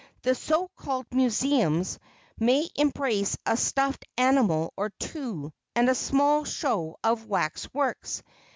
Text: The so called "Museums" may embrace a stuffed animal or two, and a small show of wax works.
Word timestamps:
The 0.23 0.33
so 0.33 0.67
called 0.75 1.05
"Museums" 1.11 1.99
may 2.39 2.67
embrace 2.75 3.37
a 3.45 3.55
stuffed 3.55 4.03
animal 4.17 4.73
or 4.75 4.89
two, 4.99 5.53
and 5.75 5.89
a 5.89 5.93
small 5.93 6.43
show 6.43 6.97
of 7.03 7.27
wax 7.27 7.71
works. 7.71 8.23